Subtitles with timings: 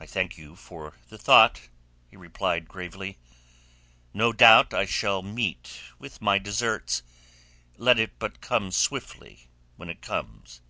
[0.00, 1.68] "I thank you for the thought,"
[2.10, 3.16] he replied gravely.
[4.12, 7.04] "No doubt I shall meet with my deserts.
[7.76, 9.46] Let it but come swiftly
[9.76, 10.62] when it comes."